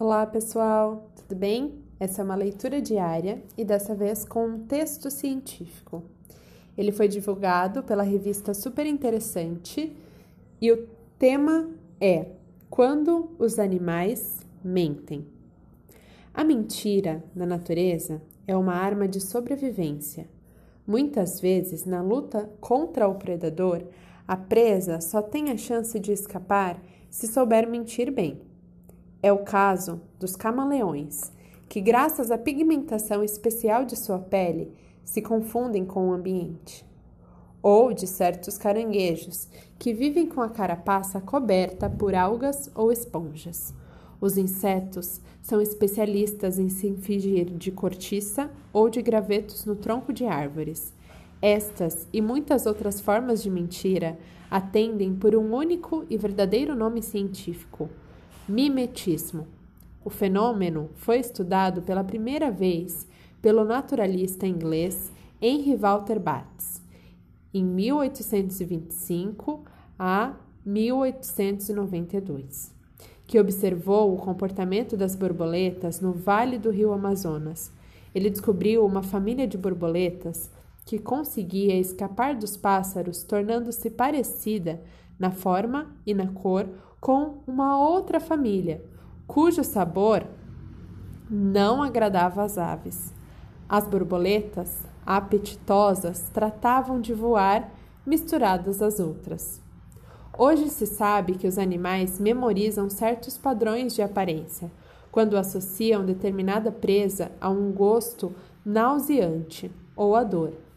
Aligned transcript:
Olá, 0.00 0.24
pessoal, 0.24 1.10
tudo 1.16 1.36
bem? 1.36 1.74
Essa 1.98 2.22
é 2.22 2.24
uma 2.24 2.36
leitura 2.36 2.80
diária 2.80 3.42
e 3.56 3.64
dessa 3.64 3.96
vez 3.96 4.24
com 4.24 4.46
um 4.46 4.58
texto 4.60 5.10
científico. 5.10 6.04
Ele 6.76 6.92
foi 6.92 7.08
divulgado 7.08 7.82
pela 7.82 8.04
revista 8.04 8.54
Super 8.54 8.86
Interessante 8.86 9.96
e 10.60 10.70
o 10.70 10.86
tema 11.18 11.68
é 12.00 12.26
Quando 12.70 13.30
os 13.40 13.58
animais 13.58 14.38
mentem. 14.62 15.26
A 16.32 16.44
mentira, 16.44 17.24
na 17.34 17.44
natureza, 17.44 18.22
é 18.46 18.56
uma 18.56 18.74
arma 18.74 19.08
de 19.08 19.20
sobrevivência. 19.20 20.28
Muitas 20.86 21.40
vezes, 21.40 21.84
na 21.84 22.00
luta 22.00 22.48
contra 22.60 23.08
o 23.08 23.16
predador, 23.16 23.82
a 24.28 24.36
presa 24.36 25.00
só 25.00 25.20
tem 25.20 25.50
a 25.50 25.56
chance 25.56 25.98
de 25.98 26.12
escapar 26.12 26.80
se 27.10 27.26
souber 27.26 27.68
mentir 27.68 28.12
bem. 28.12 28.47
É 29.28 29.32
o 29.32 29.40
caso 29.40 30.00
dos 30.18 30.34
camaleões, 30.34 31.30
que, 31.68 31.82
graças 31.82 32.30
à 32.30 32.38
pigmentação 32.38 33.22
especial 33.22 33.84
de 33.84 33.94
sua 33.94 34.18
pele, 34.18 34.72
se 35.04 35.20
confundem 35.20 35.84
com 35.84 36.08
o 36.08 36.12
ambiente. 36.14 36.82
Ou 37.62 37.92
de 37.92 38.06
certos 38.06 38.56
caranguejos, 38.56 39.46
que 39.78 39.92
vivem 39.92 40.26
com 40.26 40.40
a 40.40 40.48
carapaça 40.48 41.20
coberta 41.20 41.90
por 41.90 42.14
algas 42.14 42.70
ou 42.74 42.90
esponjas. 42.90 43.74
Os 44.18 44.38
insetos 44.38 45.20
são 45.42 45.60
especialistas 45.60 46.58
em 46.58 46.70
se 46.70 46.90
fingir 46.94 47.50
de 47.50 47.70
cortiça 47.70 48.50
ou 48.72 48.88
de 48.88 49.02
gravetos 49.02 49.66
no 49.66 49.76
tronco 49.76 50.10
de 50.10 50.24
árvores. 50.24 50.94
Estas 51.42 52.08
e 52.14 52.22
muitas 52.22 52.64
outras 52.64 52.98
formas 52.98 53.42
de 53.42 53.50
mentira 53.50 54.18
atendem 54.50 55.14
por 55.14 55.36
um 55.36 55.54
único 55.54 56.06
e 56.08 56.16
verdadeiro 56.16 56.74
nome 56.74 57.02
científico 57.02 57.90
Mimetismo. 58.48 59.46
O 60.02 60.08
fenômeno 60.08 60.88
foi 60.94 61.18
estudado 61.18 61.82
pela 61.82 62.02
primeira 62.02 62.50
vez 62.50 63.06
pelo 63.42 63.62
naturalista 63.62 64.46
inglês 64.46 65.12
Henry 65.38 65.76
Walter 65.76 66.18
Bates 66.18 66.80
em 67.52 67.62
1825 67.62 69.64
a 69.98 70.34
1892, 70.64 72.74
que 73.26 73.38
observou 73.38 74.14
o 74.14 74.18
comportamento 74.18 74.96
das 74.96 75.14
borboletas 75.14 76.00
no 76.00 76.14
vale 76.14 76.58
do 76.58 76.70
rio 76.70 76.94
Amazonas. 76.94 77.70
Ele 78.14 78.30
descobriu 78.30 78.86
uma 78.86 79.02
família 79.02 79.46
de 79.46 79.58
borboletas 79.58 80.50
que 80.88 80.98
conseguia 80.98 81.78
escapar 81.78 82.34
dos 82.34 82.56
pássaros, 82.56 83.22
tornando-se 83.22 83.90
parecida 83.90 84.80
na 85.18 85.30
forma 85.30 85.94
e 86.06 86.14
na 86.14 86.28
cor 86.28 86.66
com 86.98 87.40
uma 87.46 87.78
outra 87.78 88.18
família, 88.18 88.82
cujo 89.26 89.62
sabor 89.62 90.26
não 91.30 91.82
agradava 91.82 92.42
às 92.42 92.56
aves. 92.56 93.12
As 93.68 93.86
borboletas, 93.86 94.78
apetitosas, 95.04 96.30
tratavam 96.32 97.02
de 97.02 97.12
voar 97.12 97.70
misturadas 98.06 98.80
às 98.80 98.98
outras. 98.98 99.60
Hoje 100.38 100.70
se 100.70 100.86
sabe 100.86 101.34
que 101.34 101.46
os 101.46 101.58
animais 101.58 102.18
memorizam 102.18 102.88
certos 102.88 103.36
padrões 103.36 103.94
de 103.94 104.00
aparência 104.00 104.70
quando 105.12 105.36
associam 105.36 106.02
determinada 106.02 106.72
presa 106.72 107.30
a 107.38 107.50
um 107.50 107.72
gosto 107.72 108.34
nauseante 108.64 109.70
ou 109.94 110.16
a 110.16 110.24
dor. 110.24 110.67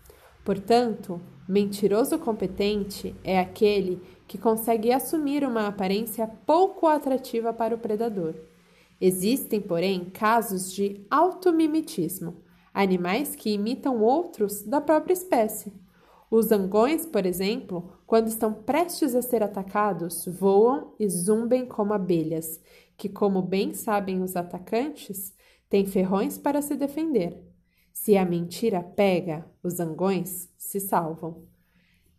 Portanto, 0.43 1.21
mentiroso 1.47 2.17
competente 2.17 3.15
é 3.23 3.39
aquele 3.39 4.01
que 4.27 4.37
consegue 4.37 4.91
assumir 4.91 5.43
uma 5.43 5.67
aparência 5.67 6.27
pouco 6.45 6.87
atrativa 6.87 7.53
para 7.53 7.75
o 7.75 7.77
predador. 7.77 8.33
Existem, 8.99 9.59
porém, 9.59 10.05
casos 10.05 10.71
de 10.71 11.05
automimetismo, 11.09 12.37
animais 12.73 13.35
que 13.35 13.51
imitam 13.51 14.01
outros 14.01 14.61
da 14.61 14.79
própria 14.79 15.13
espécie. 15.13 15.73
Os 16.29 16.45
zangões, 16.45 17.05
por 17.05 17.25
exemplo, 17.25 17.91
quando 18.07 18.27
estão 18.27 18.53
prestes 18.53 19.13
a 19.13 19.21
ser 19.21 19.43
atacados, 19.43 20.25
voam 20.25 20.93
e 20.97 21.09
zumbem 21.09 21.65
como 21.65 21.93
abelhas, 21.93 22.61
que, 22.95 23.09
como 23.09 23.41
bem 23.41 23.73
sabem 23.73 24.21
os 24.21 24.35
atacantes, 24.35 25.33
têm 25.69 25.85
ferrões 25.85 26.37
para 26.37 26.61
se 26.61 26.75
defender. 26.75 27.50
Se 27.93 28.17
a 28.17 28.25
mentira 28.25 28.81
pega, 28.81 29.45
os 29.63 29.73
zangões 29.73 30.49
se 30.57 30.79
salvam. 30.79 31.43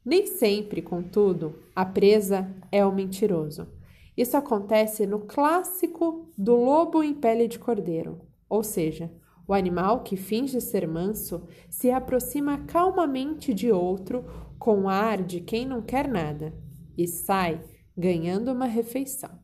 Nem 0.05 0.27
sempre, 0.27 0.83
contudo, 0.83 1.55
a 1.75 1.85
presa 1.85 2.49
é 2.71 2.85
o 2.85 2.93
mentiroso. 2.93 3.69
Isso 4.17 4.37
acontece 4.37 5.07
no 5.07 5.21
clássico 5.21 6.31
do 6.37 6.55
lobo 6.55 7.03
em 7.03 7.15
pele 7.15 7.49
de 7.49 7.59
cordeiro, 7.59 8.21
ou 8.49 8.63
seja, 8.63 9.11
o 9.47 9.55
animal 9.55 10.03
que 10.03 10.17
finge 10.17 10.61
ser 10.61 10.87
manso 10.87 11.47
se 11.69 11.91
aproxima 11.91 12.59
calmamente 12.67 13.53
de 13.55 13.73
outro 13.73 14.25
com 14.59 14.89
ar 14.89 15.23
de 15.23 15.41
quem 15.41 15.67
não 15.67 15.83
quer 15.83 16.09
nada 16.09 16.55
e 16.97 17.07
sai 17.07 17.61
ganhando 17.97 18.53
uma 18.53 18.67
refeição. 18.67 19.41